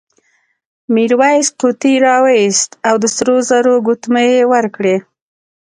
میرويس 0.93 1.47
قوطۍ 1.59 1.95
راوایستې 2.07 2.75
او 2.89 2.95
سرو 3.15 3.35
زرو 3.49 3.73
ګوتمۍ 3.87 4.27
یې 4.37 4.43
ورکړې. 4.53 4.95